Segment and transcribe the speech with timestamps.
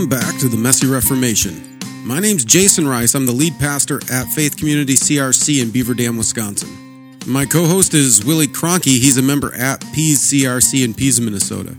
[0.00, 1.78] Welcome back to the Messy Reformation.
[2.06, 3.14] My name's Jason Rice.
[3.14, 7.18] I'm the lead pastor at Faith Community CRC in Beaver Dam, Wisconsin.
[7.26, 8.98] My co host is Willie Cronky.
[8.98, 11.76] He's a member at Pease CRC in Pease, Minnesota.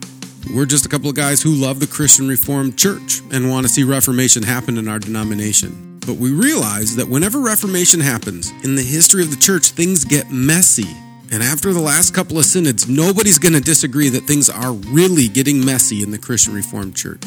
[0.53, 3.73] We're just a couple of guys who love the Christian Reformed Church and want to
[3.73, 5.97] see Reformation happen in our denomination.
[6.05, 10.29] But we realize that whenever Reformation happens in the history of the church, things get
[10.29, 10.95] messy.
[11.31, 15.27] And after the last couple of synods, nobody's going to disagree that things are really
[15.27, 17.25] getting messy in the Christian Reformed Church.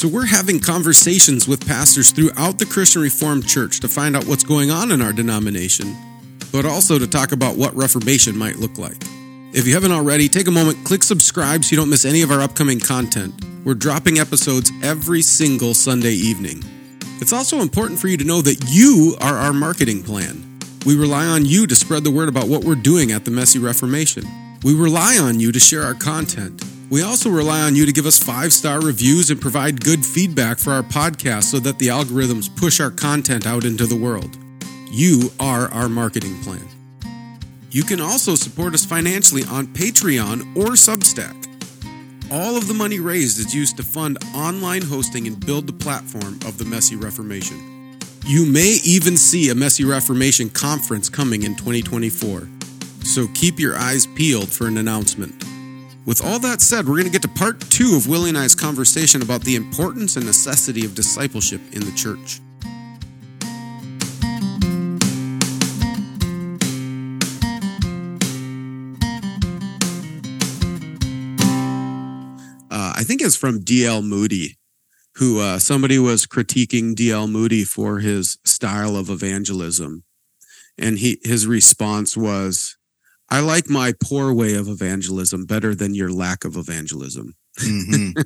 [0.00, 4.42] So we're having conversations with pastors throughout the Christian Reformed Church to find out what's
[4.42, 5.94] going on in our denomination,
[6.50, 8.96] but also to talk about what Reformation might look like.
[9.52, 12.30] If you haven't already, take a moment, click subscribe so you don't miss any of
[12.30, 13.44] our upcoming content.
[13.62, 16.64] We're dropping episodes every single Sunday evening.
[17.20, 20.58] It's also important for you to know that you are our marketing plan.
[20.86, 23.58] We rely on you to spread the word about what we're doing at the Messy
[23.58, 24.24] Reformation.
[24.64, 26.64] We rely on you to share our content.
[26.90, 30.58] We also rely on you to give us five star reviews and provide good feedback
[30.58, 34.36] for our podcast so that the algorithms push our content out into the world.
[34.90, 36.66] You are our marketing plan.
[37.70, 41.36] You can also support us financially on Patreon or Substack.
[42.32, 46.40] All of the money raised is used to fund online hosting and build the platform
[46.44, 47.98] of the Messy Reformation.
[48.26, 52.48] You may even see a Messy Reformation conference coming in 2024,
[53.04, 55.44] so keep your eyes peeled for an announcement.
[56.06, 58.54] With all that said, we're going to get to part two of Willie and I's
[58.54, 62.40] conversation about the importance and necessity of discipleship in the church.
[72.70, 74.02] Uh, I think it's from D.L.
[74.02, 74.56] Moody
[75.20, 77.28] who uh, somebody was critiquing D.L.
[77.28, 80.04] Moody for his style of evangelism,
[80.78, 82.78] and he his response was,
[83.30, 88.20] "I like my poor way of evangelism better than your lack of evangelism." Mm-hmm.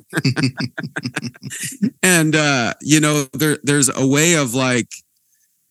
[2.03, 4.89] and uh, you know, there there's a way of like,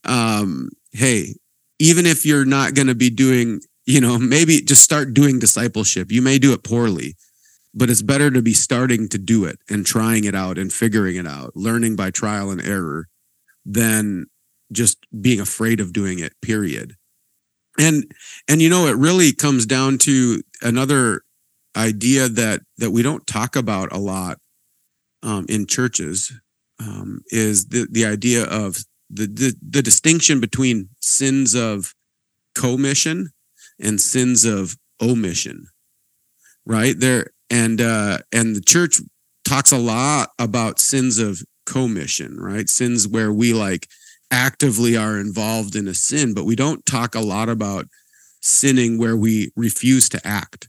[0.04, 1.34] um, hey,
[1.78, 6.10] even if you're not going to be doing, you know, maybe just start doing discipleship.
[6.10, 7.14] You may do it poorly
[7.74, 11.16] but it's better to be starting to do it and trying it out and figuring
[11.16, 13.08] it out, learning by trial and error
[13.66, 14.26] than
[14.72, 16.96] just being afraid of doing it, period.
[17.78, 18.04] And
[18.48, 21.22] and you know, it really comes down to another
[21.76, 24.38] idea that that we don't talk about a lot
[25.22, 26.32] um, in churches
[26.80, 28.78] um, is the the idea of
[29.10, 31.94] the, the the distinction between sins of
[32.54, 33.30] commission
[33.80, 35.66] and sins of omission
[36.64, 39.00] right there and uh, and the church
[39.44, 42.68] talks a lot about sins of commission, right?
[42.68, 43.88] Sins where we like
[44.30, 47.86] actively are involved in a sin, but we don't talk a lot about
[48.40, 50.68] sinning where we refuse to act.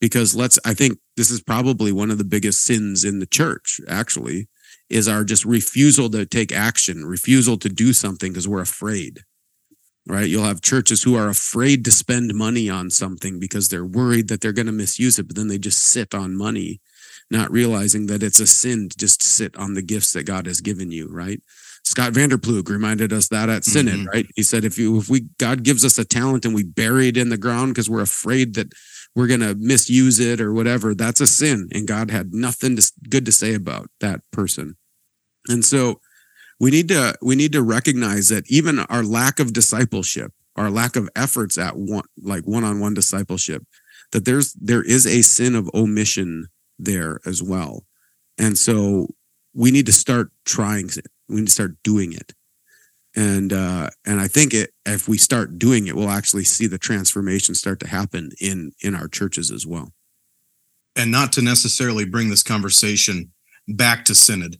[0.00, 3.80] Because let's, I think this is probably one of the biggest sins in the church,
[3.88, 4.48] actually,
[4.90, 9.20] is our just refusal to take action, refusal to do something because we're afraid
[10.06, 10.28] right?
[10.28, 14.40] You'll have churches who are afraid to spend money on something because they're worried that
[14.40, 16.80] they're going to misuse it, but then they just sit on money,
[17.30, 20.60] not realizing that it's a sin to just sit on the gifts that God has
[20.60, 21.40] given you, right?
[21.84, 24.08] Scott Vander Ploeg reminded us that at Synod, mm-hmm.
[24.08, 24.26] right?
[24.34, 27.16] He said, if you if we God gives us a talent and we bury it
[27.16, 28.72] in the ground because we're afraid that
[29.14, 31.68] we're going to misuse it or whatever, that's a sin.
[31.72, 34.76] And God had nothing to, good to say about that person.
[35.46, 36.00] And so
[36.58, 40.96] we need to we need to recognize that even our lack of discipleship our lack
[40.96, 43.62] of efforts at one like one-on-one discipleship
[44.12, 46.46] that there's there is a sin of omission
[46.78, 47.84] there as well
[48.38, 49.08] and so
[49.52, 50.88] we need to start trying
[51.28, 52.32] we need to start doing it
[53.16, 56.78] and uh and i think it if we start doing it we'll actually see the
[56.78, 59.92] transformation start to happen in in our churches as well
[60.96, 63.32] and not to necessarily bring this conversation
[63.68, 64.56] back to synod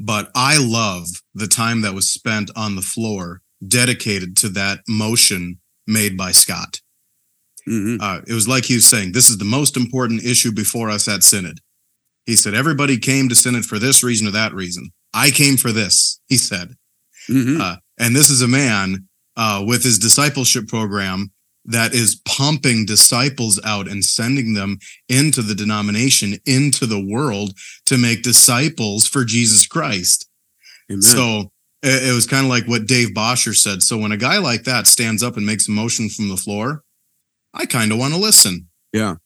[0.00, 5.60] but I love the time that was spent on the floor dedicated to that motion
[5.86, 6.80] made by Scott.
[7.68, 8.00] Mm-hmm.
[8.00, 11.06] Uh, it was like he was saying, This is the most important issue before us
[11.06, 11.60] at Synod.
[12.24, 14.90] He said, Everybody came to Synod for this reason or that reason.
[15.12, 16.76] I came for this, he said.
[17.28, 17.60] Mm-hmm.
[17.60, 21.32] Uh, and this is a man uh, with his discipleship program
[21.66, 24.78] that is pumping disciples out and sending them
[25.08, 27.52] into the denomination, into the world
[27.86, 30.28] to make disciples for Jesus Christ.
[30.90, 31.02] Amen.
[31.02, 31.52] So
[31.82, 33.82] it, was kind of like what Dave Bosher said.
[33.82, 36.82] So when a guy like that stands up and makes a motion from the floor,
[37.54, 38.68] I kind of want to listen.
[38.92, 39.16] Yeah.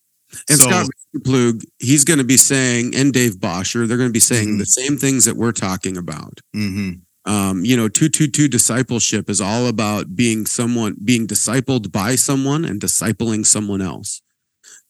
[0.48, 0.86] And so, Scott
[1.18, 4.58] Ploeg, he's going to be saying, and Dave Bosher, they're going to be saying mm-hmm.
[4.58, 6.40] the same things that we're talking about.
[6.54, 12.64] Mm-hmm um, you know, 222 discipleship is all about being someone, being discipled by someone
[12.64, 14.20] and discipling someone else.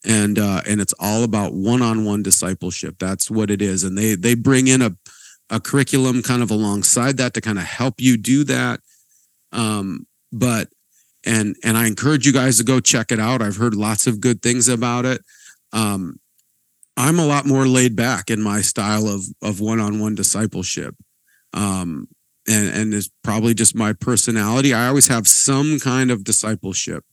[0.05, 2.97] And, uh, and it's all about one-on-one discipleship.
[2.99, 3.85] That's what it is.
[3.85, 4.97] And they, they bring in a,
[5.49, 8.81] a curriculum kind of alongside that to kind of help you do that.
[9.53, 10.69] Um, but
[11.25, 13.43] and and I encourage you guys to go check it out.
[13.43, 15.23] I've heard lots of good things about it.
[15.73, 16.21] Um,
[16.97, 20.95] I'm a lot more laid back in my style of of one-on-one discipleship.
[21.53, 22.09] Um,
[22.49, 24.75] and and it's probably just my personality.
[24.75, 27.05] I always have some kind of discipleship,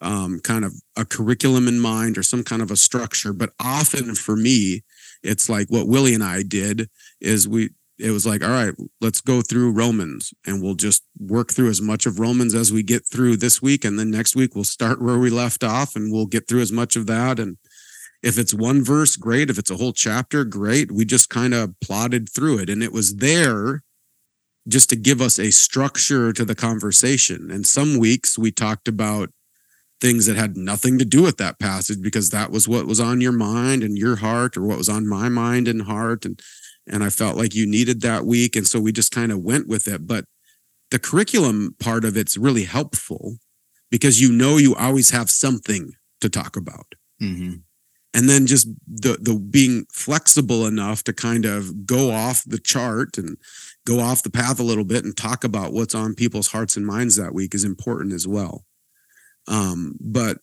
[0.00, 3.32] um, kind of a curriculum in mind or some kind of a structure.
[3.32, 4.82] But often for me,
[5.22, 6.88] it's like what Willie and I did
[7.20, 11.52] is we it was like, all right, let's go through Romans and we'll just work
[11.52, 13.84] through as much of Romans as we get through this week.
[13.84, 16.72] And then next week we'll start where we left off and we'll get through as
[16.72, 17.38] much of that.
[17.38, 17.56] And
[18.22, 19.48] if it's one verse, great.
[19.48, 20.92] If it's a whole chapter, great.
[20.92, 22.70] We just kind of plodded through it.
[22.70, 23.82] And it was there
[24.68, 27.50] just to give us a structure to the conversation.
[27.50, 29.30] And some weeks we talked about
[30.00, 33.22] things that had nothing to do with that passage because that was what was on
[33.22, 36.42] your mind and your heart or what was on my mind and heart and
[36.86, 39.68] and I felt like you needed that week and so we just kind of went
[39.68, 40.24] with it but
[40.90, 43.38] the curriculum part of it's really helpful
[43.90, 46.94] because you know you always have something to talk about.
[47.22, 47.54] Mm-hmm.
[48.12, 53.16] and then just the the being flexible enough to kind of go off the chart
[53.16, 53.38] and
[53.86, 56.86] go off the path a little bit and talk about what's on people's hearts and
[56.86, 58.66] minds that week is important as well.
[59.48, 60.40] Um but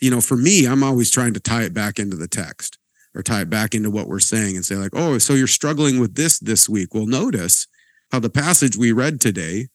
[0.00, 2.78] you know for me i'm always trying to tie it back into the text
[3.14, 6.00] or tie it back into what we're saying and say like oh so you're struggling
[6.00, 7.66] with this this week well notice
[8.12, 9.68] how the passage we read today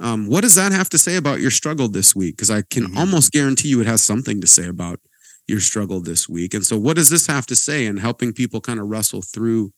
[0.00, 2.84] um, what does that have to say about your struggle this week because i can
[2.86, 2.96] Mhm.
[2.96, 5.00] almost guarantee you it has something to say about
[5.46, 6.54] your struggle this week.
[6.54, 9.72] And so, what does this have to say in helping people kind of wrestle through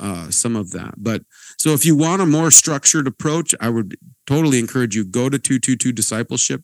[0.00, 0.94] uh, some of that?
[0.96, 1.24] But
[1.58, 3.96] so, if you want a more structured approach, I would
[4.26, 6.62] totally encourage you go to 222 Discipleship,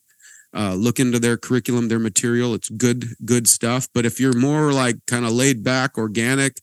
[0.54, 2.54] uh, look into their curriculum, their material.
[2.54, 3.88] It's good, good stuff.
[3.94, 6.60] But if you're more like kind of laid back, organic,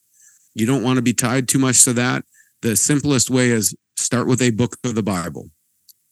[0.54, 2.26] you don't want to be tied too much to that.
[2.62, 5.50] The simplest way is start with a book of the Bible,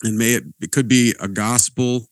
[0.04, 2.08] and may it it could be a gospel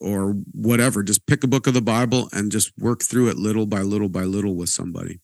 [0.00, 1.02] or whatever.
[1.02, 4.08] Just pick a book of the Bible and just work through it little by little
[4.08, 5.20] by little with somebody.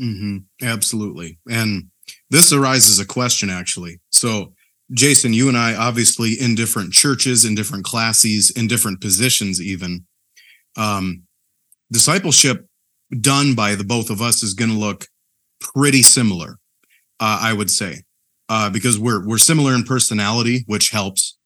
[0.00, 0.38] Mm-hmm.
[0.62, 1.38] Absolutely.
[1.50, 1.88] And
[2.30, 4.00] this arises a question actually.
[4.10, 4.52] So,
[4.92, 10.06] Jason, you and I obviously in different churches, in different classes, in different positions, even.
[10.76, 11.24] Um,
[11.92, 12.66] discipleship
[13.20, 15.06] done by the both of us is going to look
[15.60, 16.58] pretty similar,
[17.20, 18.02] uh, I would say,
[18.48, 21.36] uh, because we're we're similar in personality, which helps.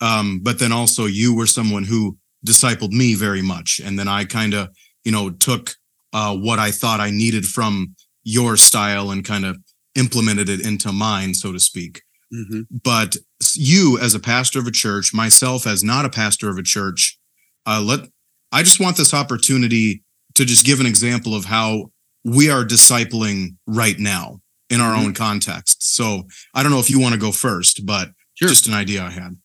[0.00, 4.24] Um, but then also, you were someone who discipled me very much, and then I
[4.24, 4.68] kind of,
[5.04, 5.74] you know, took
[6.12, 7.94] uh, what I thought I needed from
[8.24, 9.58] your style and kind of
[9.94, 12.02] implemented it into mine, so to speak.
[12.32, 12.62] Mm-hmm.
[12.82, 13.16] But
[13.54, 17.18] you, as a pastor of a church, myself as not a pastor of a church,
[17.66, 18.08] uh, let
[18.52, 20.02] I just want this opportunity
[20.34, 21.90] to just give an example of how
[22.24, 24.40] we are discipling right now
[24.70, 25.04] in our Mhm.
[25.04, 25.82] own context.
[25.94, 28.48] So I don't know if you want to go first, but Sure.
[28.48, 29.36] just an idea I had.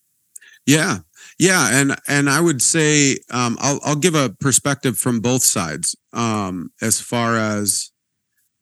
[0.66, 1.00] Yeah,
[1.40, 5.96] yeah, and and I would say um, I'll I'll give a perspective from both sides
[6.14, 7.92] um, as far as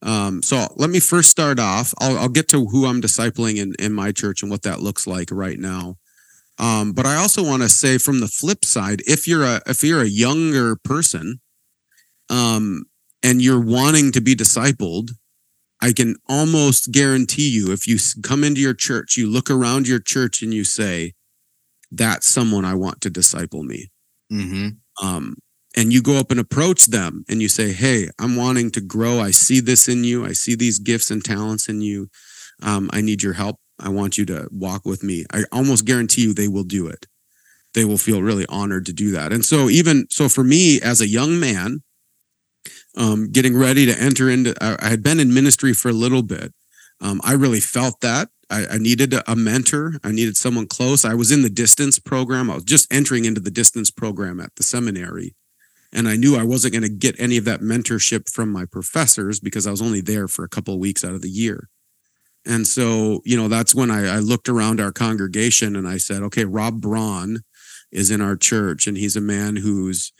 [0.01, 0.67] um, so.
[0.75, 1.93] Let me first start off.
[1.99, 5.07] I'll I'll get to who I'm discipling in in my church and what that looks
[5.07, 5.95] like right now.
[6.57, 9.83] Um, but I also want to say from the flip side, if you're a if
[9.83, 11.41] you're a younger person,
[12.29, 12.83] um,
[13.23, 15.09] and you're wanting to be discipled,
[15.81, 19.99] I can almost guarantee you if you come into your church, you look around your
[19.99, 21.13] church and you say,
[21.91, 23.91] that's someone I want to disciple me.
[24.31, 25.05] Mm-hmm.
[25.05, 25.35] Um,
[25.75, 29.19] and you go up and approach them and you say, Hey, I'm wanting to grow.
[29.19, 30.25] I see this in you.
[30.25, 32.09] I see these gifts and talents in you.
[32.63, 33.59] Um, I need your help.
[33.79, 35.25] I want you to walk with me.
[35.33, 37.07] I almost guarantee you they will do it.
[37.73, 39.33] They will feel really honored to do that.
[39.33, 41.83] And so, even so, for me as a young man,
[42.95, 46.53] um, getting ready to enter into, I, had been in ministry for a little bit.
[47.01, 49.95] Um, I really felt that I, I needed a mentor.
[50.05, 51.03] I needed someone close.
[51.03, 52.49] I was in the distance program.
[52.49, 55.35] I was just entering into the distance program at the seminary.
[55.91, 59.39] And I knew I wasn't going to get any of that mentorship from my professors
[59.39, 61.69] because I was only there for a couple of weeks out of the year.
[62.45, 66.21] And so, you know, that's when I, I looked around our congregation and I said,
[66.23, 67.39] okay, Rob Braun
[67.91, 70.11] is in our church, and he's a man who's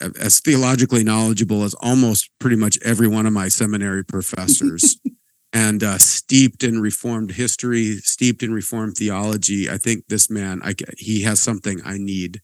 [0.00, 4.98] as theologically knowledgeable as almost pretty much every one of my seminary professors
[5.52, 10.74] and uh, steeped in reformed history steeped in reformed theology i think this man I,
[10.98, 12.40] he has something i need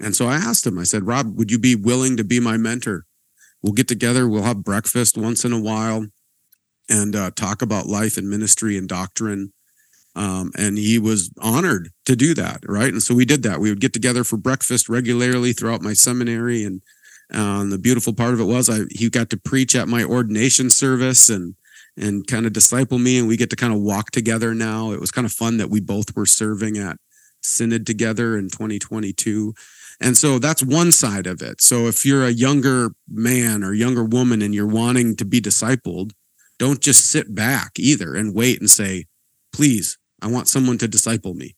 [0.00, 2.56] and so i asked him i said rob would you be willing to be my
[2.56, 3.04] mentor
[3.62, 6.06] we'll get together we'll have breakfast once in a while
[6.90, 9.52] and uh, talk about life and ministry and doctrine
[10.16, 13.70] um, and he was honored to do that right and so we did that we
[13.70, 16.82] would get together for breakfast regularly throughout my seminary and
[17.32, 20.70] um, the beautiful part of it was I he got to preach at my ordination
[20.70, 21.54] service and
[21.96, 24.90] and kind of disciple me and we get to kind of walk together now.
[24.90, 26.96] It was kind of fun that we both were serving at
[27.42, 29.54] synod together in 2022.
[30.00, 31.60] And so that's one side of it.
[31.60, 36.12] So if you're a younger man or younger woman and you're wanting to be discipled,
[36.58, 39.06] don't just sit back either and wait and say,
[39.52, 41.54] please, I want someone to disciple me.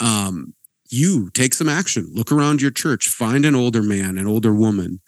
[0.00, 0.54] Um,
[0.90, 2.10] you take some action.
[2.12, 5.00] Look around your church, find an older man, an older woman,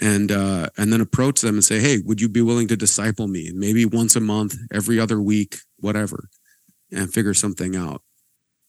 [0.00, 3.28] and uh, and then approach them and say, "Hey, would you be willing to disciple
[3.28, 3.50] me?
[3.54, 6.28] Maybe once a month, every other week, whatever,
[6.92, 8.02] and figure something out."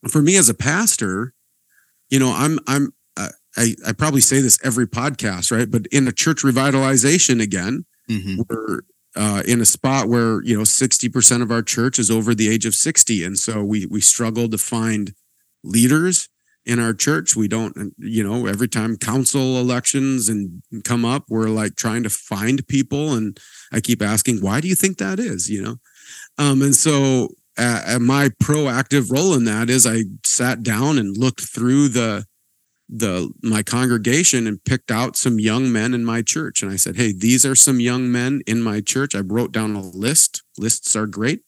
[0.09, 1.33] For me as a pastor,
[2.09, 2.93] you know, I'm I'm
[3.57, 5.69] I I probably say this every podcast, right?
[5.69, 8.41] But in a church revitalization again, mm-hmm.
[8.49, 8.81] we're
[9.15, 12.65] uh, in a spot where you know 60% of our church is over the age
[12.65, 15.13] of 60 and so we we struggle to find
[15.63, 16.27] leaders
[16.65, 17.35] in our church.
[17.35, 22.09] We don't you know every time council elections and come up we're like trying to
[22.09, 23.13] find people.
[23.13, 23.39] And
[23.71, 25.49] i keep asking why do you think that is?
[25.49, 25.75] You know?
[26.37, 31.41] Um, and so uh, my proactive role in that is i sat down and looked
[31.41, 32.25] through the
[32.87, 36.95] the my congregation and picked out some young men in my church and i said
[36.95, 40.95] hey these are some young men in my church i wrote down a list lists
[40.95, 41.41] are great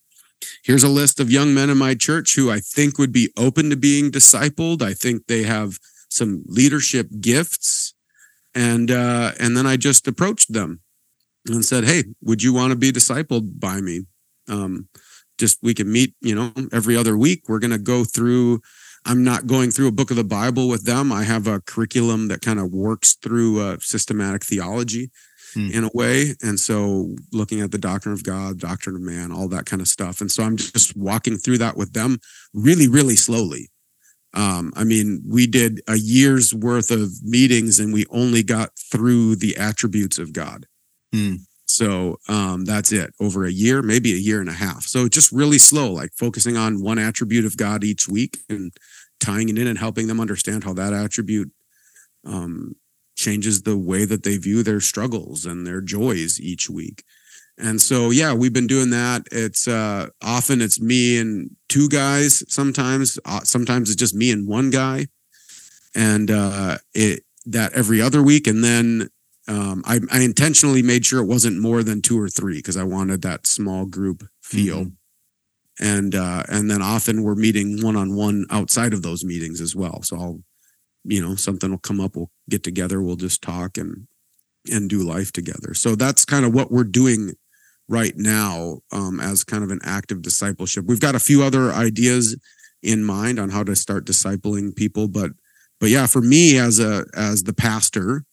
[0.63, 3.69] here's a list of young men in my church who I think would be open
[3.69, 4.81] to being discipled.
[4.81, 5.79] I think they have
[6.09, 7.93] some leadership gifts.
[8.55, 10.81] And uh, and then I just approached them
[11.47, 14.05] and said, Hey, would you want to be discipled by me?
[14.47, 14.87] Um,
[15.37, 17.43] just we can meet, you know, every other week.
[17.47, 18.61] We're gonna go through.
[19.07, 21.13] I'm not going through a book of the Bible with them.
[21.13, 25.11] I have a curriculum that kind of works through uh, systematic theology
[25.55, 25.71] mm.
[25.71, 26.35] in a way.
[26.43, 29.87] And so looking at the doctrine of God, doctrine of man, all that kind of
[29.87, 30.19] stuff.
[30.19, 32.19] And so I'm just walking through that with them
[32.53, 33.69] really, really slowly.
[34.33, 39.37] Um, I mean, we did a year's worth of meetings and we only got through
[39.37, 40.65] the attributes of God.
[41.15, 41.39] Mm.
[41.65, 44.83] So um, that's it over a year, maybe a year and a half.
[44.83, 48.71] So just really slow, like focusing on one attribute of God each week and
[49.19, 51.51] tying it in and helping them understand how that attribute
[52.25, 52.75] um,
[53.15, 57.03] changes the way that they view their struggles and their joys each week.
[57.57, 59.23] And so, yeah, we've been doing that.
[59.31, 62.43] It's uh, often it's me and two guys.
[62.53, 65.07] Sometimes, uh, sometimes it's just me and one guy,
[65.95, 68.45] and uh, it that every other week.
[68.45, 69.09] And then
[69.47, 72.83] um, I, I, intentionally made sure it wasn't more than two or three because I
[72.83, 74.81] wanted that small group feel.
[74.81, 74.89] Mm-hmm.
[75.79, 79.75] And uh, and then often we're meeting one on one outside of those meetings as
[79.75, 80.01] well.
[80.03, 80.39] So I'll
[81.03, 84.07] you know something will come up we'll get together we'll just talk and
[84.69, 85.73] and do life together.
[85.73, 87.33] So that's kind of what we're doing
[87.87, 90.85] right now um, as kind of an active discipleship.
[90.85, 92.35] We've got a few other ideas
[92.83, 95.31] in mind on how to start discipling people but
[95.79, 98.23] but yeah for me as a as the pastor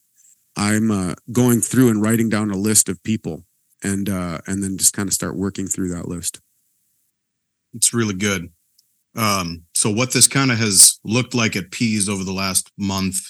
[0.57, 3.45] i'm uh, going through and writing down a list of people
[3.83, 6.41] and uh and then just kind of start working through that list
[7.75, 8.51] it's really good
[9.17, 13.21] um, so what this kind of has looked like at Pease over the last month,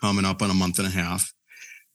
[0.00, 1.32] coming up on a month and a half,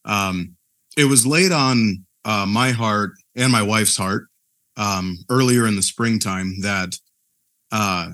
[0.06, 0.56] um,
[0.98, 4.28] it was laid on uh, my heart and my wife's heart
[4.78, 6.96] um, earlier in the springtime that
[7.72, 8.12] uh,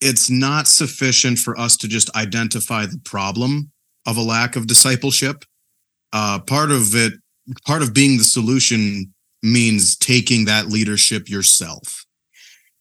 [0.00, 3.70] it's not sufficient for us to just identify the problem
[4.06, 5.44] of a lack of discipleship.
[6.12, 7.12] Uh, part of it,
[7.66, 9.12] part of being the solution
[9.42, 12.06] means taking that leadership yourself.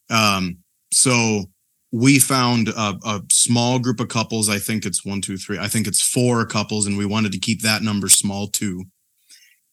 [0.09, 0.57] Um,
[0.91, 1.45] so
[1.91, 4.49] we found a, a, small group of couples.
[4.49, 5.57] I think it's one, two, three.
[5.57, 8.85] I think it's four couples, and we wanted to keep that number small too.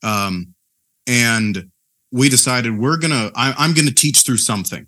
[0.02, 0.54] Um,
[1.06, 1.70] and
[2.10, 3.30] we decided we're gonna.
[3.34, 4.86] I, I'm gonna teach through something,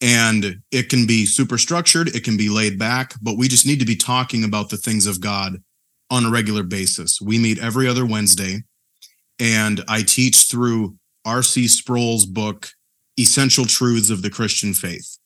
[0.00, 2.08] and it can be super structured.
[2.14, 5.06] It can be laid back, but we just need to be talking about the things
[5.06, 5.62] of God
[6.10, 7.20] on a regular basis.
[7.20, 8.62] We meet every other Wednesday,
[9.38, 11.68] and I teach through R.C.
[11.68, 12.70] Sproul's book,
[13.18, 15.18] Essential Truths of the Christian Faith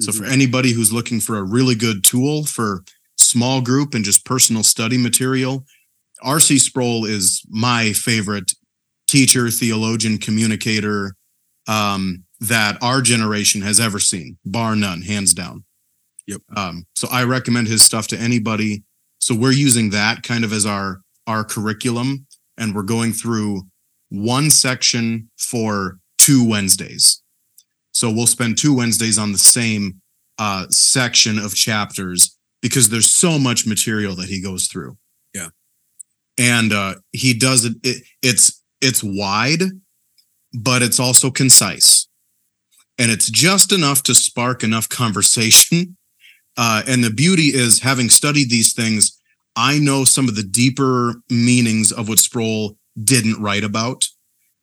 [0.00, 0.32] so for mm-hmm.
[0.32, 2.84] anybody who's looking for a really good tool for
[3.16, 5.64] small group and just personal study material,
[6.22, 6.58] R.C.
[6.58, 8.52] Sproul is my favorite
[9.06, 11.14] teacher, theologian, communicator
[11.68, 15.64] um, that our generation has ever seen, bar none, hands down.
[16.26, 16.40] Yep.
[16.56, 18.82] Um, so I recommend his stuff to anybody.
[19.18, 22.26] So we're using that kind of as our our curriculum,
[22.58, 23.62] and we're going through
[24.10, 27.22] one section for two Wednesdays.
[27.92, 30.00] So we'll spend two Wednesdays on the same
[30.38, 34.96] uh, section of chapters because there's so much material that he goes through.
[35.34, 35.48] Yeah.
[36.38, 39.62] And uh, he does it, it it's it's wide,
[40.54, 42.08] but it's also concise.
[42.98, 45.96] And it's just enough to spark enough conversation.
[46.56, 49.20] Uh, and the beauty is having studied these things,
[49.56, 54.04] I know some of the deeper meanings of what Sproul didn't write about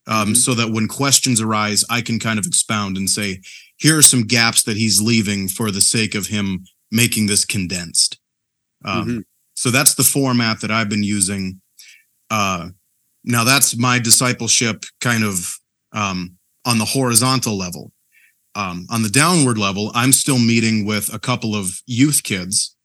[0.08, 0.38] um, Mhm.
[0.38, 3.42] so that when questions arise, I can kind of expound and say,
[3.78, 8.18] here are some gaps that he's leaving for the sake of him making this condensed.
[8.84, 9.24] Um, Mhm.
[9.56, 11.62] So that's the format that I've been using.
[12.30, 12.70] Uh,
[13.24, 15.58] now that's my discipleship kind of
[15.94, 17.92] um, on the horizontal level.
[18.56, 22.76] Um, on the downward level, I'm still meeting with a couple of youth kids,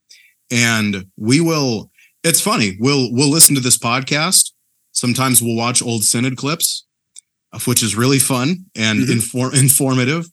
[0.51, 1.91] and we will.
[2.23, 2.77] It's funny.
[2.79, 4.51] We'll we'll listen to this podcast.
[4.93, 6.85] Sometimes we'll watch old synod clips,
[7.65, 9.15] which is really fun and Mhm.
[9.15, 10.27] infor- informative.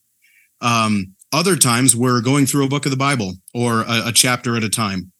[0.60, 4.56] Um, other times we're going through a book of the Bible or a, a chapter
[4.56, 5.12] at a time.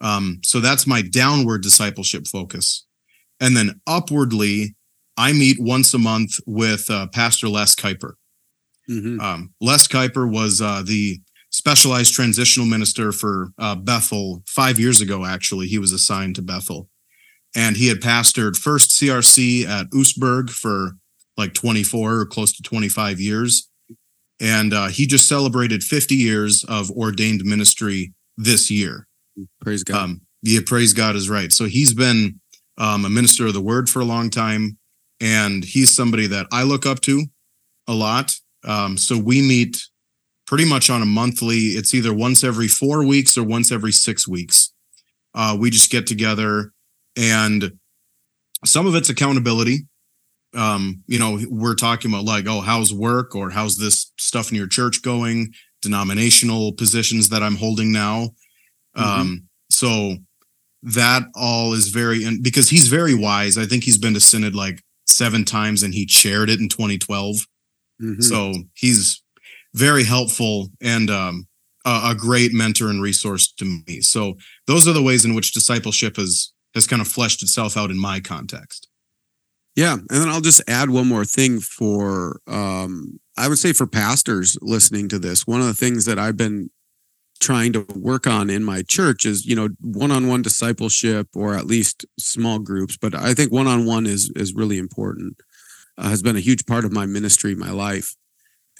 [0.00, 2.86] Um, so that's my downward discipleship focus.
[3.40, 4.74] And then upwardly,
[5.16, 8.12] I meet once a month with uh, Pastor Les Kuiper.
[8.88, 9.20] Mhm.
[9.20, 11.20] Um, Les Kuiper was uh, the
[11.50, 15.66] specialized transitional minister for uh, Bethel five years ago, actually.
[15.68, 16.88] He was assigned to Bethel.
[17.54, 20.96] And he had pastored first CRC at Oostburg for
[21.36, 23.68] like 24 or close to 25 years.
[24.40, 29.06] And uh, he just celebrated 50 years of ordained ministry this year.
[29.60, 29.96] Praise God.
[29.96, 31.52] Um, yeah, praise God is right.
[31.52, 32.40] So he's been
[32.78, 34.78] um, a minister of the word for a long time,
[35.20, 37.24] and he's somebody that I look up to
[37.86, 38.34] a lot.
[38.64, 39.82] Um, so we meet
[40.46, 41.76] pretty much on a monthly.
[41.76, 44.72] It's either once every four weeks or once every six weeks.
[45.34, 46.72] Uh, we just get together,
[47.16, 47.72] and
[48.64, 49.86] some of it's accountability.
[50.54, 54.56] Um, you know, we're talking about like, oh, how's work or how's this stuff in
[54.56, 55.52] your church going?
[55.82, 58.30] Denominational positions that I'm holding now.
[58.96, 60.16] Um, so
[60.82, 64.54] that all is very, and because he's very wise, I think he's been to Synod
[64.54, 67.46] like seven times and he chaired it in 2012.
[68.02, 68.22] Mhm.
[68.22, 69.22] So he's
[69.74, 71.46] very helpful and um,
[71.84, 74.00] a, a great mentor and resource to me.
[74.00, 74.34] So
[74.66, 77.98] those are the ways in which discipleship has has kind of fleshed itself out in
[77.98, 78.88] my context.
[79.80, 83.86] Yeah, and then I'll just add one more thing for um I would say for
[83.86, 85.46] pastors listening to this.
[85.46, 86.68] One of the things that I've been
[87.40, 92.06] trying to work on in my church is, you know, one-on-one discipleship or at least
[92.18, 95.38] small groups, but I think one-on-one is is really important.
[95.98, 98.16] Uh, has been a huge part of my ministry, my life.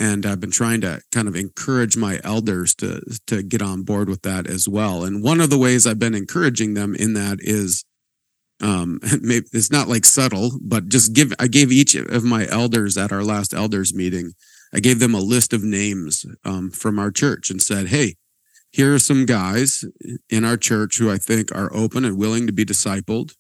[0.01, 4.09] And I've been trying to kind of encourage my elders to to get on board
[4.11, 5.05] with that as well.
[5.05, 7.85] And one of the ways I've been encouraging them in that is
[8.61, 12.97] um maybe it's not like subtle but just give i gave each of my elders
[12.97, 14.33] at our last elders meeting
[14.75, 18.17] i gave them a list of names um, from our church and said hey
[18.73, 19.85] here are some guys
[20.29, 23.33] in our church who i think are open and willing to be discipled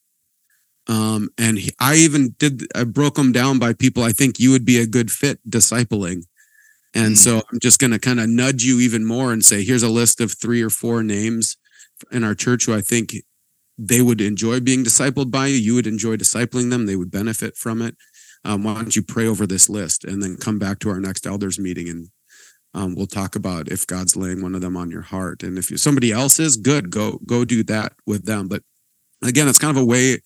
[0.87, 4.51] um, and he- i even did i broke them down by people i think you
[4.51, 6.25] would be a good fit discipling
[6.95, 7.19] and Mm.
[7.19, 9.89] so i'm just going to kind of nudge you even more and say here's a
[9.91, 11.57] list of three or four names
[12.13, 13.15] in our church who i think
[13.83, 15.57] they would enjoy being discipled by you.
[15.57, 16.85] You would enjoy discipling them.
[16.85, 17.97] They would benefit from it.
[18.45, 21.27] Um, why don't you pray over this list and then come back to our next
[21.27, 22.09] elders meeting and
[22.73, 25.43] um, we'll talk about if God's laying one of them on your heart.
[25.43, 28.47] And if you, somebody else is good, go go do that with them.
[28.47, 28.63] But
[29.25, 30.21] again, it's kind of a way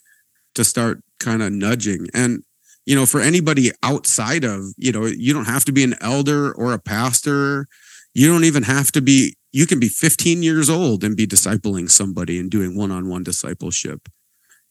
[0.54, 2.06] to start kind of nudging.
[2.12, 2.42] And
[2.84, 6.52] you know, for anybody outside of, you know, you don't have to be an elder
[6.52, 7.66] or a pastor.
[8.12, 11.88] You don't even have to be you can be 15 years old and be discipling
[11.88, 14.08] somebody and doing one-on-one discipleship.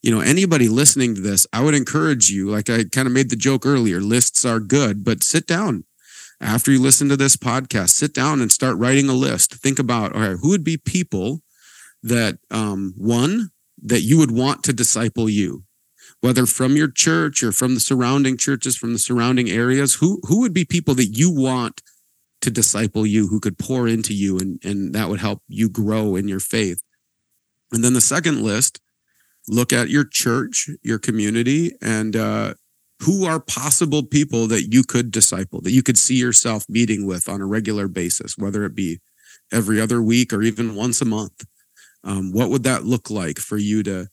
[0.02, 3.30] You know anybody listening to this i would encourage you like i kind of made
[3.30, 5.84] the joke earlier lists are good but sit down.
[6.42, 9.54] After you listen to this podcast sit down and start writing a list.
[9.54, 11.40] Think about all right who would be people
[12.02, 13.48] that um, one
[13.82, 15.64] that you would want to disciple you?
[16.20, 20.40] Whether from your church or from the surrounding churches from the surrounding areas who who
[20.40, 21.80] would be people that you want
[22.44, 26.16] to disciple you who could pour into you and and that would help you grow
[26.16, 26.82] in your faith.
[27.72, 28.80] And then the second list
[29.48, 32.54] look at your church your community and uh
[33.00, 37.28] who are possible people that you could disciple that you could see yourself meeting with
[37.28, 39.00] on a regular basis whether it be
[39.52, 41.46] every other week or even once a month.
[42.02, 44.08] Um, what would that look like for you to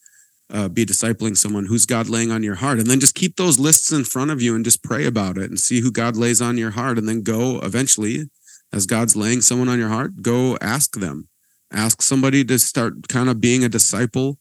[0.52, 2.78] uh, be discipling someone who's God laying on your heart.
[2.78, 5.50] And then just keep those lists in front of you and just pray about it
[5.50, 6.98] and see who God lays on your heart.
[6.98, 8.30] And then go eventually,
[8.74, 11.30] as God's laying someone on your heart, go ask them.
[11.72, 14.40] Ask somebody to start kind of being a disciple,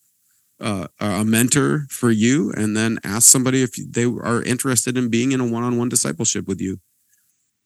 [0.58, 2.52] uh, a mentor for you.
[2.56, 5.88] And then ask somebody if they are interested in being in a one on one
[5.88, 6.80] discipleship with you.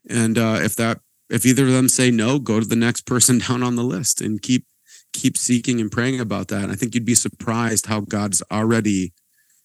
[0.09, 3.38] And uh, if that, if either of them say no, go to the next person
[3.38, 4.66] down on the list and keep
[5.14, 6.64] keep seeking and praying about that.
[6.64, 9.14] And I think you'd be surprised how God's already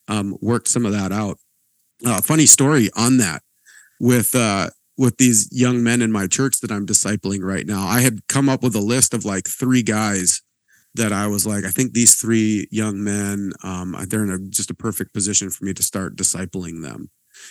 [0.07, 1.37] um, worked some of that out.
[2.05, 3.41] Uh, funny story on that
[3.99, 7.85] with uh, with these young men in my church that I'm discipling right now.
[7.85, 10.41] I had come up with a list of like three guys
[10.95, 14.71] that I was like, I think these three young men, um, they're in a, just
[14.71, 17.09] a perfect position for me to start discipling them.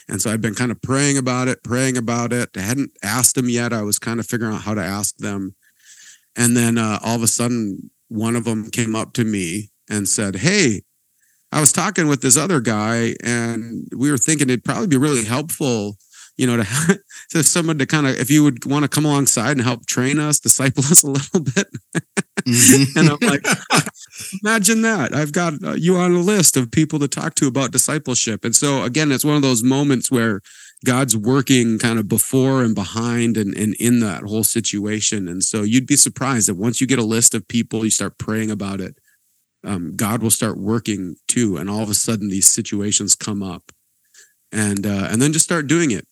[0.09, 2.51] And so I'd been kind of praying about it, praying about it.
[2.57, 3.73] I hadn't asked them yet.
[3.73, 5.55] I was kind of figuring out how to ask them.
[6.39, 10.09] And then uh, all of a sudden, one of them came up to me and
[10.09, 10.83] said, Hey,
[11.51, 15.25] I was talking with this other guy, and we were thinking it'd probably be really
[15.25, 15.97] helpful,
[16.37, 19.53] you know, to, to someone to kind of, if you would want to come alongside
[19.53, 21.67] and help train us, disciple us a little bit.
[22.47, 22.99] Mm-hmm.
[22.99, 23.45] and I'm like,
[24.45, 25.15] imagine that.
[25.15, 28.45] I've got uh, you on a list of people to talk to about discipleship.
[28.45, 30.41] And so, again, it's one of those moments where
[30.85, 35.29] God's working kind of before and behind and, and in that whole situation.
[35.29, 38.19] And so you'd be surprised that once you get a list of people, you start
[38.19, 38.97] praying about it,
[39.65, 41.57] um, God will start working too.
[41.57, 43.73] And all of a sudden these situations come up
[44.53, 46.07] and, uh, and then just start doing it.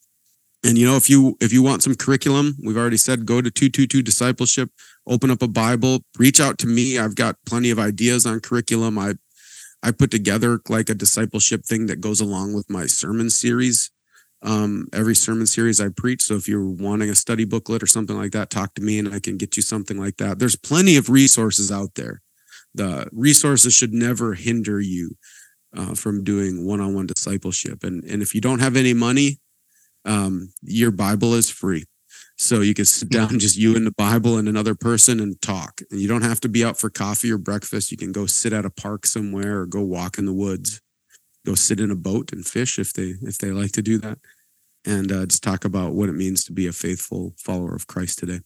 [0.64, 3.50] And, you know, if you, if you want some curriculum, we've already said, go to
[3.50, 4.70] 222 discipleship,
[5.06, 6.98] open up a Bible, reach out to me.
[6.98, 8.98] I've got plenty of ideas on curriculum.
[8.98, 9.14] I,
[9.80, 13.90] I put together like a discipleship thing that goes along with my sermon series
[14.46, 16.22] um, every sermon series I preach.
[16.22, 19.12] So if you're wanting a study booklet or something like that, talk to me and
[19.12, 20.38] I can get you something like that.
[20.38, 22.22] There's plenty of resources out there.
[22.72, 25.16] The resources should never hinder you
[25.76, 27.82] uh, from doing one-on-one discipleship.
[27.82, 29.40] And and if you don't have any money,
[30.04, 31.84] um, your Bible is free.
[32.38, 35.80] So you can sit down, just you and the Bible and another person and talk.
[35.90, 37.90] And you don't have to be out for coffee or breakfast.
[37.90, 40.80] You can go sit at a park somewhere or go walk in the woods
[41.46, 44.18] go sit in a boat and fish if they if they like to do that
[44.86, 48.18] and uh, just talk about what it means to be a faithful follower of christ
[48.18, 48.40] today.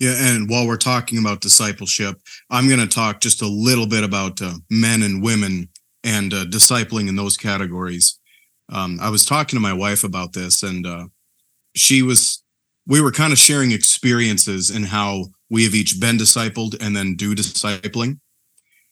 [0.00, 2.20] Yeah and while we're talking about discipleship
[2.50, 5.68] i'm going to talk just a little bit about uh, men and women
[6.02, 8.18] and uh, discipling in those categories.
[8.72, 11.06] Um, i was talking to my wife about this and uh,
[11.74, 12.42] she was
[12.86, 17.16] we were kind of sharing experiences in how we have each been discipled and then
[17.16, 18.18] do discipling.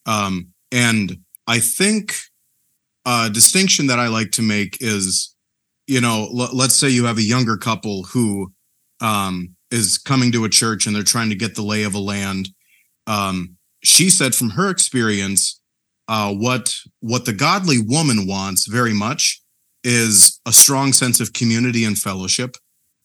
[0.07, 2.15] Um, and i think
[3.05, 5.35] a distinction that I like to make is,
[5.87, 8.53] you know, l- let's say you have a younger couple who
[9.01, 11.99] um, is coming to a church and they're trying to get the lay of a
[11.99, 12.49] land.
[13.07, 15.61] Um, she said from her experience,
[16.09, 19.41] uh, what what the godly woman wants very much
[19.85, 22.57] is a strong sense of community and fellowship,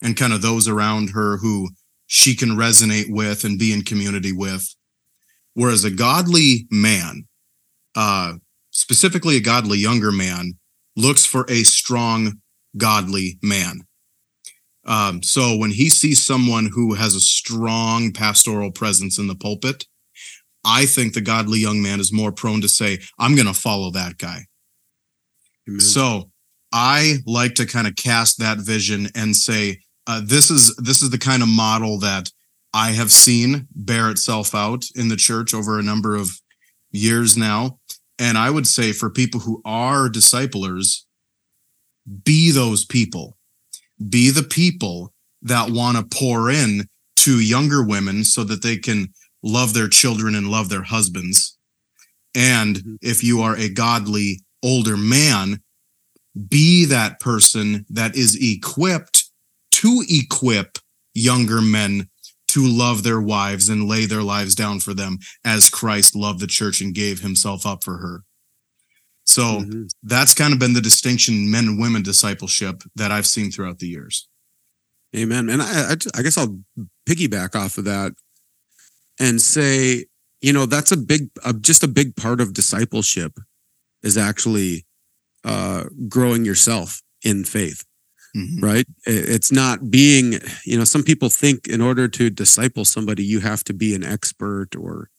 [0.04, 1.70] and kind of those around her who
[2.08, 4.76] she can resonate with and be in community with.
[5.54, 7.28] Whereas a godly man,
[7.96, 8.34] uh,
[8.72, 10.54] specifically a godly younger man,
[10.96, 12.42] looks for a strong,
[12.78, 13.82] godly man.
[14.86, 19.86] Um, so when he sees someone who has a strong pastoral presence in the pulpit,
[20.64, 23.92] I think the godly young man is more prone to say, I'm going to follow
[23.92, 24.46] that guy.
[25.68, 25.80] Amen.
[25.80, 26.32] So
[26.72, 31.10] I like to kind of cast that vision and say, uh, this is this is
[31.10, 32.32] the kind of model that
[32.74, 36.30] I have seen bear itself out in the church over a number of
[36.92, 37.80] years now.
[38.20, 41.07] And I would say for people who are disciplers,
[42.24, 43.38] be those people.
[44.10, 49.14] Be the people that want to pour in to younger women so that they can
[49.44, 51.58] love their children and love their husbands.
[52.36, 52.96] And mm-hmm.
[53.02, 55.62] if you are a godly older man,
[56.48, 59.26] be that person that is equipped
[59.72, 60.78] to equip
[61.14, 62.10] younger men
[62.50, 66.48] to love their wives and lay their lives down for them as Christ loved the
[66.48, 68.24] church and gave himself up for her.
[69.28, 69.84] So mm-hmm.
[70.04, 73.88] that's kind of been the distinction men and women discipleship that I've seen throughout the
[73.88, 74.28] years.
[75.16, 75.50] Amen.
[75.50, 76.60] And I, I, I guess I'll
[77.08, 78.14] piggyback off of that
[79.20, 80.06] and say,
[80.42, 83.40] you know, that's a big, uh, just a big part of discipleship
[84.02, 84.86] is actually
[85.44, 87.84] uh, growing yourself in faith
[88.38, 88.64] mm-hmm.
[88.64, 88.86] right?
[89.06, 93.64] It's not being, you know, some people think in order to disciple somebody, you have
[93.66, 95.10] to be an expert or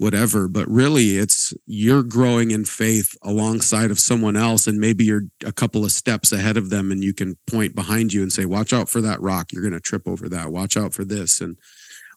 [0.00, 5.24] whatever, but really it's you're growing in faith alongside of someone else, and maybe you're
[5.44, 8.46] a couple of steps ahead of them, and you can point behind you and say,
[8.46, 9.52] Watch out for that rock.
[9.52, 10.50] You're going to trip over that.
[10.50, 11.40] Watch out for this.
[11.40, 11.58] And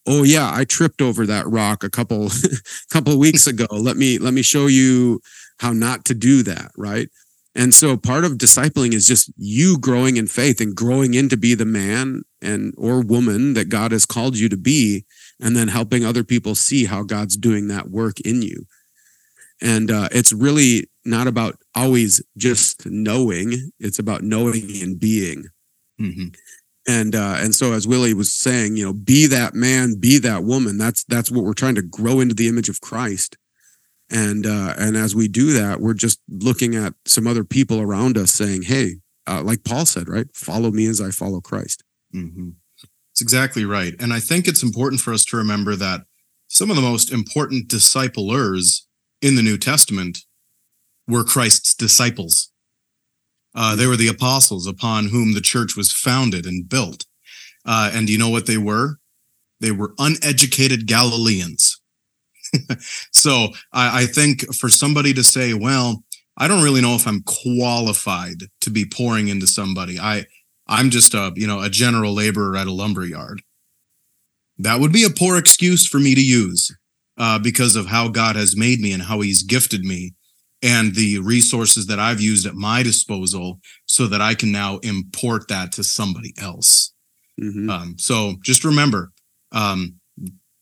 [0.05, 2.29] oh yeah i tripped over that rock a couple
[2.91, 5.21] couple weeks ago let me let me show you
[5.59, 7.07] how not to do that right
[7.55, 11.53] and so part of discipling is just you growing in faith and growing into be
[11.53, 15.05] the man and or woman that God has called you to be
[15.39, 18.65] and then helping other people see how God's doing that work in you.
[19.61, 25.45] And uh, it's really not about always just knowing; it's about knowing and being.
[25.99, 26.27] Mm-hmm.
[26.87, 30.43] And uh, and so, as Willie was saying, you know, be that man, be that
[30.43, 30.77] woman.
[30.77, 33.37] That's that's what we're trying to grow into the image of Christ
[34.13, 38.17] and uh, and as we do that we're just looking at some other people around
[38.17, 38.95] us saying hey
[39.27, 42.49] uh, like paul said right follow me as i follow christ mm-hmm.
[43.23, 46.01] Exactly right and i think it's important for us to remember that
[46.47, 48.87] some of the most important disciplers
[49.21, 50.19] in the new testament
[51.07, 52.35] were christ's disciples
[53.55, 57.05] Uh, they were the apostles upon whom the church was founded and built.
[57.65, 58.97] Uh, and do you know what they were?
[59.59, 61.79] They were uneducated Galileans.
[63.11, 66.03] so I, I think for somebody to say, well,
[66.37, 69.99] I don't really know if I'm qualified to be pouring into somebody.
[69.99, 70.25] I
[70.67, 73.41] I'm just a you know a general laborer at a lumber yard.
[74.57, 76.71] That would be a poor excuse for me to use
[77.17, 80.13] uh, because of how God has made me and how He's gifted me
[80.61, 85.49] and the resources that I've used at my disposal so that I can now import
[85.49, 86.93] that to somebody else.
[87.41, 87.69] Mm-hmm.
[87.69, 89.11] Um, so just remember,
[89.51, 89.95] um,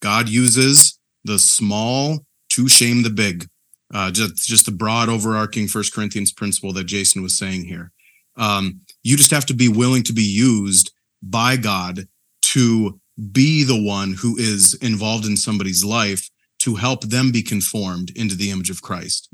[0.01, 3.47] God uses the small to shame the big.
[3.93, 7.91] Uh, just just the broad overarching First Corinthians principle that Jason was saying here.
[8.37, 12.07] Um, you just have to be willing to be used by God
[12.41, 12.99] to
[13.31, 18.35] be the one who is involved in somebody's life to help them be conformed into
[18.35, 19.29] the image of Christ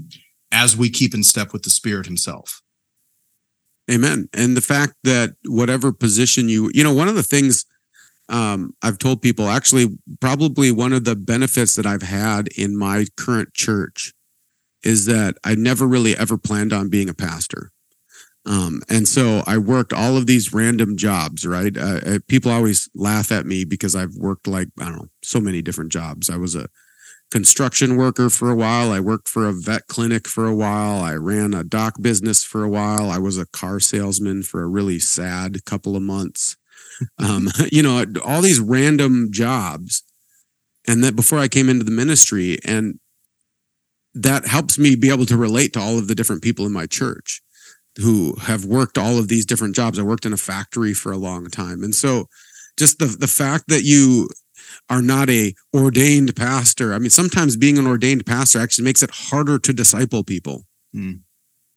[0.51, 2.61] as we keep in step with the Spirit Himself.
[3.89, 4.27] Amen.
[4.33, 7.65] And the fact that whatever position you, you know, one of the things
[8.29, 13.05] um, I've told people actually, probably one of the benefits that I've had in my
[13.15, 14.13] current church
[14.83, 17.71] is that I never really ever planned on being a pastor.
[18.47, 21.75] Um, and so I worked all of these random jobs, right?
[21.77, 25.41] Uh, uh, people always laugh at me because I've worked like, I don't know, so
[25.41, 26.29] many different jobs.
[26.29, 26.69] I was a
[27.29, 28.91] construction worker for a while.
[28.93, 31.01] I worked for a vet clinic for a while.
[31.01, 33.11] I ran a dock business for a while.
[33.11, 36.55] I was a car salesman for a really sad couple of months.
[37.19, 40.03] Um, you know, all these random jobs.
[40.87, 42.99] And that before I came into the ministry, and
[44.15, 46.87] that helps me be able to relate to all of the different people in my
[46.87, 47.43] church
[47.97, 49.97] who have worked all of these different jobs.
[49.97, 51.83] I worked in a factory for a long time.
[51.83, 52.27] And so
[52.77, 54.29] just the the fact that you
[54.89, 56.93] are not a ordained pastor.
[56.93, 60.65] I mean, sometimes being an ordained pastor actually makes it harder to disciple people.
[60.95, 61.21] Mm.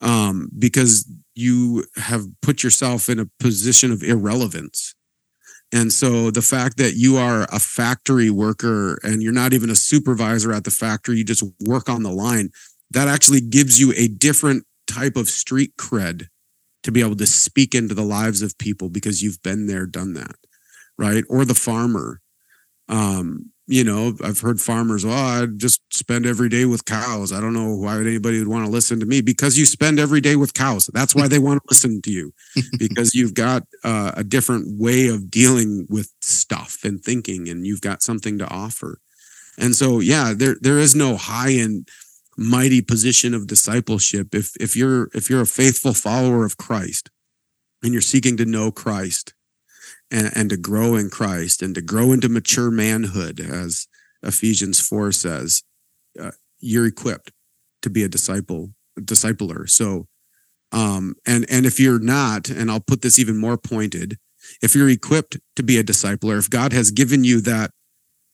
[0.02, 4.94] Um, because you have put yourself in a position of irrelevance.
[5.72, 9.76] And so the fact that you are a factory worker and you're not even a
[9.76, 12.50] supervisor at the factory, you just work on the line,
[12.90, 16.28] that actually gives you a different type of street cred
[16.82, 20.14] to be able to speak into the lives of people because you've been there, done
[20.14, 20.36] that,
[20.98, 21.24] right?
[21.28, 22.20] Or the farmer.
[22.88, 27.32] Um, you know, I've heard farmers, oh, I just spend every day with cows.
[27.32, 30.20] I don't know why anybody would want to listen to me because you spend every
[30.20, 30.90] day with cows.
[30.92, 32.32] That's why they want to listen to you
[32.78, 37.80] because you've got uh, a different way of dealing with stuff and thinking, and you've
[37.80, 38.98] got something to offer.
[39.56, 41.86] And so, yeah, there there is no high and
[42.40, 44.34] mighty position of discipleship.
[44.34, 47.10] If if you're if you're a faithful follower of Christ
[47.82, 49.34] and you're seeking to know Christ,
[50.10, 53.86] and, and to grow in Christ and to grow into mature manhood, as
[54.22, 55.62] Ephesians 4 says,
[56.20, 57.30] uh, you're equipped
[57.82, 59.68] to be a disciple, a discipler.
[59.68, 60.06] So,
[60.72, 64.18] um, and and if you're not, and I'll put this even more pointed,
[64.62, 67.70] if you're equipped to be a discipler, if God has given you that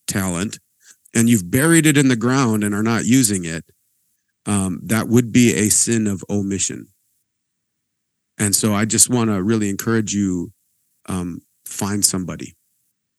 [0.07, 0.59] talent
[1.14, 3.64] and you've buried it in the ground and are not using it,
[4.46, 6.88] um, that would be a sin of omission.
[8.38, 10.52] And so I just want to really encourage you
[11.09, 12.54] um, find somebody,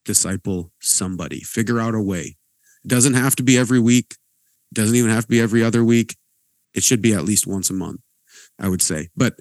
[0.05, 2.37] disciple somebody, figure out a way.
[2.83, 4.15] It doesn't have to be every week,
[4.71, 6.15] it doesn't even have to be every other week.
[6.73, 8.01] It should be at least once a month,
[8.59, 9.09] I would say.
[9.15, 9.35] But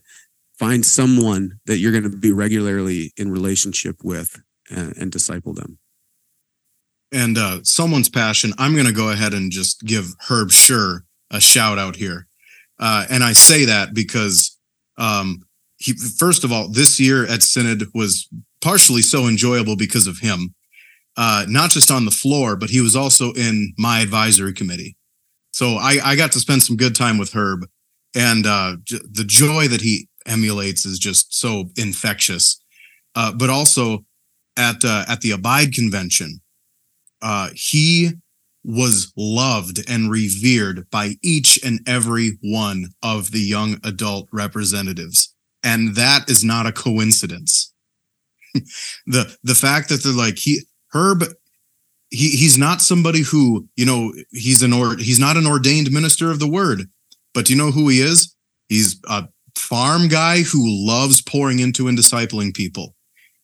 [0.59, 5.79] find someone that you're going to be regularly in relationship with and, and disciple them.
[7.12, 11.41] And uh, someone's passion, I'm going to go ahead and just give Herb Sure a
[11.41, 12.27] shout out here.
[12.79, 14.57] Uh, and I say that because
[14.99, 15.43] um,
[15.79, 18.29] he, first of all, this year at Synod was
[18.61, 20.55] partially so enjoyable because of him,
[21.17, 24.97] uh, not just on the floor, but he was also in my advisory committee.
[25.53, 27.67] So I, I got to spend some good time with Herb,
[28.15, 32.62] and uh, j- the joy that he emulates is just so infectious.
[33.15, 34.05] Uh, but also
[34.59, 36.41] at at the Abide convention,
[37.23, 38.12] uh, he
[38.66, 45.94] was loved and revered by each and every one of the young adult representatives, and
[45.94, 47.72] that is not a coincidence.
[49.07, 51.22] the the fact that they're like he Herb
[52.11, 56.33] he he's not somebody who you know he's an or he's not an ordained minister
[56.33, 56.90] of the word.
[57.35, 58.35] But do you know who he is?
[58.68, 62.94] He's a farm guy who loves pouring into and discipling people.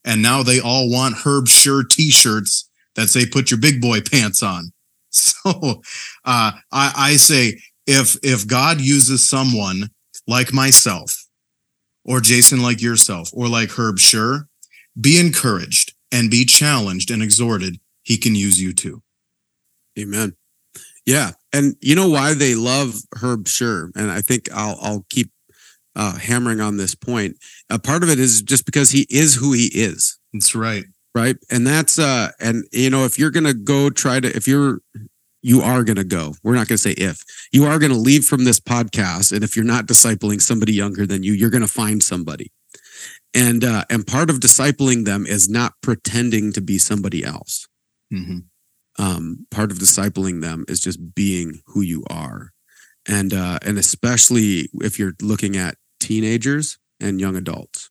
[0.05, 4.43] And now they all want herb sure t-shirts that say put your big boy pants
[4.43, 4.73] on
[5.13, 5.83] so
[6.25, 9.91] uh, I, I say if if god uses someone
[10.27, 11.27] like myself
[12.05, 14.49] or jason like yourself or like herb sure
[15.01, 17.81] be encouraged and be challenged and exhorted.
[18.03, 19.03] He can use you too.
[19.99, 20.35] Amen.
[21.07, 21.33] Yeah.
[21.53, 23.91] And you know why they love Herb Sure?
[23.97, 25.31] And I think I'll I'll keep
[25.97, 27.37] uh, hammering on this point.
[27.71, 30.19] A part of it is just because he is who he is.
[30.33, 30.85] That's right.
[31.15, 31.37] Right.
[31.51, 34.81] And that's, uh, and you know, if you're going to go try to, if you're,
[35.43, 37.23] you are going to go, we're not going to say if
[37.53, 39.33] you are going to leave from this podcast.
[39.33, 42.51] And if you're not discipling somebody younger than you, you're going to find somebody.
[43.35, 47.67] And, uh, and part of discipling them is not pretending to be somebody else.
[48.11, 48.39] hmm
[48.99, 52.53] Um, part of discipling them is just being who you are.
[53.07, 57.91] And, uh, and especially if you're looking at teenagers and young adults.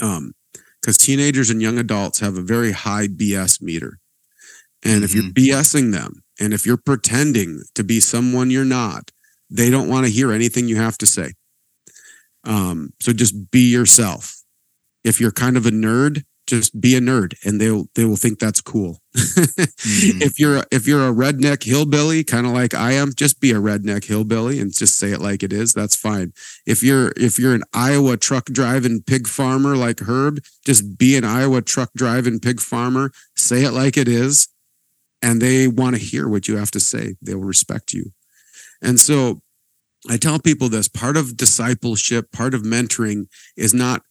[0.00, 0.32] Um,
[0.84, 4.00] because teenagers and young adults have a very high BS meter.
[4.84, 9.10] And if you're BSing them and if you're pretending to be someone you're not,
[9.48, 11.32] they don't want to hear anything you have to say.
[12.44, 14.42] Um, so just be yourself.
[15.04, 18.38] If you're kind of a nerd, just be a nerd and they'll they will think
[18.38, 19.00] that's cool.
[19.16, 20.22] Mhm.
[20.22, 23.50] if you're a- if you're a redneck hillbilly, kind of like I am, just be
[23.52, 25.72] a redneck hillbilly and just say it like it is.
[25.72, 26.32] That's fine.
[26.66, 31.24] If you're if you're an Iowa truck driving pig farmer like Herb, just be an
[31.24, 33.10] Iowa truck driving pig farmer.
[33.36, 34.48] Say it like it is,
[35.22, 37.16] and they want to hear what you have to say.
[37.22, 38.12] They'll respect you.
[38.82, 39.40] And so,
[40.10, 44.02] I tell people this: part of discipleship, part of mentoring, is not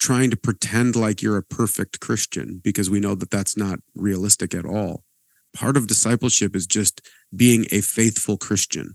[0.00, 4.54] trying to pretend like you're a perfect Christian because we know that that's not realistic
[4.54, 5.04] at all.
[5.54, 7.00] Part of discipleship is just
[7.34, 8.94] being a faithful Christian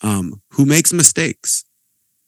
[0.00, 1.64] um, who makes mistakes,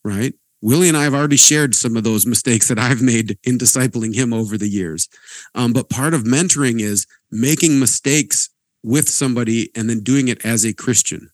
[0.05, 0.35] right?
[0.61, 4.15] Willie and I have already shared some of those mistakes that I've made in discipling
[4.15, 5.09] him over the years.
[5.55, 8.51] Um, but part of mentoring is making mistakes
[8.83, 11.31] with somebody and then doing it as a Christian.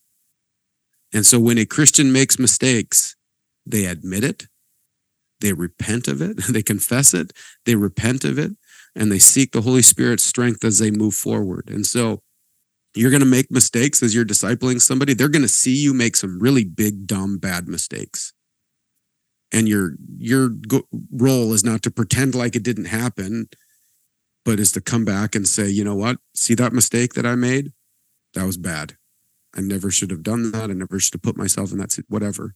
[1.12, 3.16] And so when a Christian makes mistakes,
[3.64, 4.46] they admit it,
[5.44, 7.32] they repent of it, they confess it,
[7.66, 8.52] they repent of it,
[8.94, 11.68] and they seek the Holy Spirit's strength as they move forward.
[11.68, 12.22] And so
[12.94, 15.14] you're going to make mistakes as you're discipling somebody.
[15.14, 18.32] They're going to see you make some really big, dumb, bad mistakes.
[19.52, 23.48] And your your go- role is not to pretend like it didn't happen,
[24.44, 26.18] but is to come back and say, you know what?
[26.34, 27.72] See that mistake that I made?
[28.34, 28.96] That was bad.
[29.56, 30.70] I never should have done that.
[30.70, 32.54] I never should have put myself in that whatever.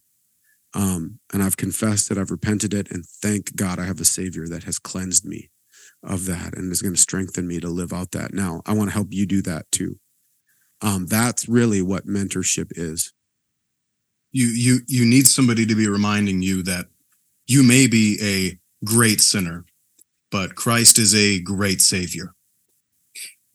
[0.73, 4.47] Um, and I've confessed it, I've repented it, and thank God I have a Savior
[4.49, 5.49] that has cleansed me
[6.03, 8.33] of that and is going to strengthen me to live out that.
[8.33, 9.99] Now, I want to help you do that too.
[10.81, 13.11] Um, that's really what mentorship is.
[14.31, 16.85] you you you need somebody to be reminding you that
[17.47, 19.65] you may be a great sinner
[20.31, 22.33] but christ is a great savior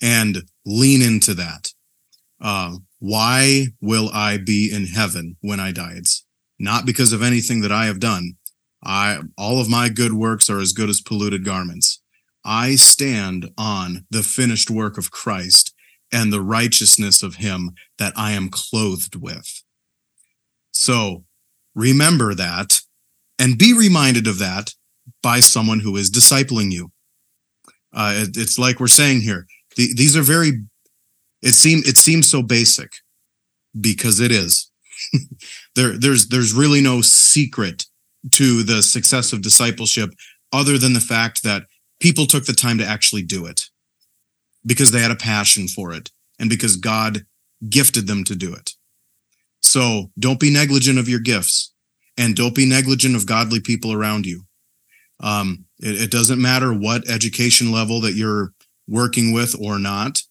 [0.03, 1.73] and lean into that
[2.41, 5.95] uh, why will i be in heaven when i die
[6.59, 8.35] not because of anything that i have done
[8.85, 12.01] i all of my good works are as good as polluted garments
[12.45, 15.75] i stand on the finished work of christ
[16.13, 19.63] and the righteousness of him that i am clothed with
[20.73, 21.25] so
[21.75, 22.81] remember that
[23.39, 24.73] and be reminded of that
[25.23, 26.91] by someone who is discipling you.
[27.93, 29.47] Uh, it- it's like we're saying here.
[29.77, 30.63] The, these are very.
[31.43, 32.93] It seem it seems so basic,
[33.79, 34.71] because it is.
[35.75, 37.85] there there's there's really no secret
[38.33, 40.11] to the success of discipleship
[40.53, 41.65] other than the fact that
[42.01, 43.63] people took the time to actually do it
[44.65, 47.27] because they had a passion for it and because God
[47.69, 48.73] gifted them to do it.
[49.61, 51.73] So don't be negligent of your gifts
[52.17, 54.43] and don't be negligent of godly people around you.
[55.21, 58.53] Um, it, it doesn't matter what education level that you're
[58.89, 60.23] working with or not.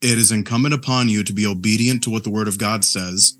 [0.00, 3.36] It is incumbent upon you to be obedient to what the word of God says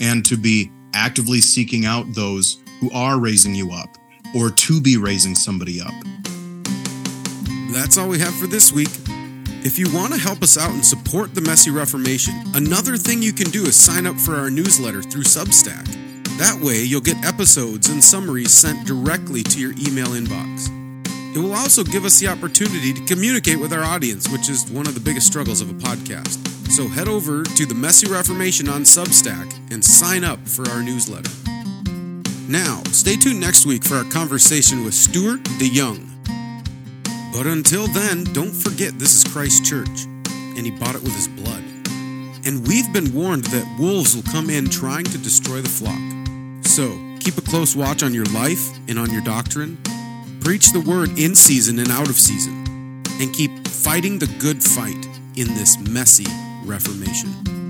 [0.00, 3.88] and to be actively seeking out those who are raising you up
[4.36, 5.92] or to be raising somebody up.
[7.72, 8.88] That's all we have for this week.
[9.66, 13.32] If you want to help us out and support the Messy Reformation, another thing you
[13.32, 15.86] can do is sign up for our newsletter through Substack.
[16.38, 20.68] That way, you'll get episodes and summaries sent directly to your email inbox.
[21.34, 24.86] It will also give us the opportunity to communicate with our audience, which is one
[24.86, 26.53] of the biggest struggles of a podcast.
[26.70, 31.30] So head over to the Messy Reformation on Substack and sign up for our newsletter.
[32.48, 36.10] Now, stay tuned next week for our conversation with Stuart DeYoung.
[37.32, 41.28] But until then, don't forget this is Christ Church, and He bought it with His
[41.28, 41.62] blood.
[42.46, 45.98] And we've been warned that wolves will come in trying to destroy the flock.
[46.66, 46.90] So
[47.20, 49.78] keep a close watch on your life and on your doctrine.
[50.40, 55.06] Preach the word in season and out of season, and keep fighting the good fight
[55.36, 56.26] in this messy
[56.64, 57.63] Reformation.